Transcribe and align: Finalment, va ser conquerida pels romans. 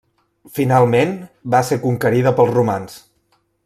Finalment, 0.59 1.13
va 1.57 1.61
ser 1.69 1.79
conquerida 1.87 2.35
pels 2.41 2.59
romans. 2.59 3.01